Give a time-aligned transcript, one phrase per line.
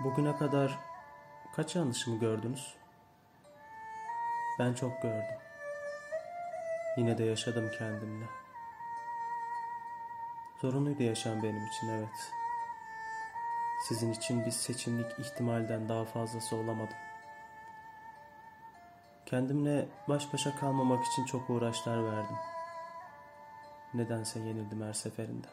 [0.00, 0.78] Bugüne kadar
[1.56, 2.74] kaç yanlışımı gördünüz?
[4.58, 5.38] Ben çok gördüm.
[6.96, 8.26] Yine de yaşadım kendimle.
[10.60, 12.32] Zorunluydu yaşam benim için evet.
[13.88, 16.96] Sizin için bir seçimlik ihtimalden daha fazlası olamadım.
[19.26, 22.36] Kendimle baş başa kalmamak için çok uğraşlar verdim.
[23.94, 25.46] Nedense yenildim her seferinde.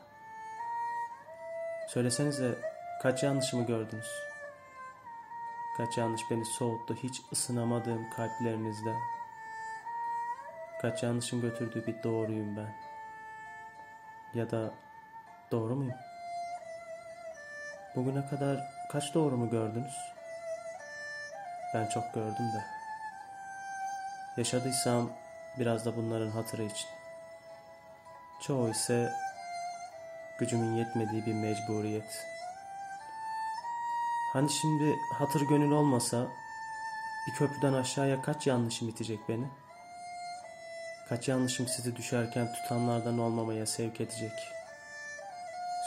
[1.88, 2.58] Söylesenize
[3.02, 4.31] kaç yanlışımı gördünüz?
[5.78, 8.96] Kaç yanlış beni soğuttu hiç ısınamadığım kalplerinizde.
[10.82, 12.74] Kaç yanlışın götürdüğü bir doğruyum ben.
[14.34, 14.74] Ya da
[15.52, 15.98] doğru muyum?
[17.96, 18.60] Bugüne kadar
[18.92, 19.98] kaç doğrumu gördünüz?
[21.74, 22.64] Ben çok gördüm de.
[24.38, 25.10] Yaşadıysam
[25.60, 26.90] biraz da bunların hatırı için.
[28.42, 29.12] Çoğu ise
[30.40, 32.26] gücümün yetmediği bir mecburiyet.
[34.34, 36.28] Hani şimdi hatır gönül olmasa
[37.28, 39.46] bir köprüden aşağıya kaç yanlışım itecek beni?
[41.10, 44.32] Kaç yanlışım sizi düşerken tutanlardan olmamaya sevk edecek?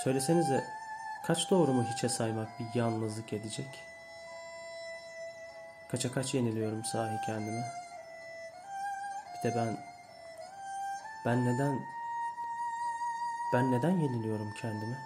[0.05, 0.65] Söylesenize
[1.27, 3.85] kaç doğrumu hiçe saymak bir yalnızlık edecek?
[5.91, 7.65] Kaça kaç yeniliyorum sahi kendime?
[9.35, 9.77] Bir de ben
[11.25, 11.79] ben neden
[13.53, 14.97] ben neden yeniliyorum kendime?